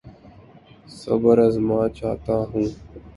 [0.99, 2.67] صبر آزما چاہتا ہوں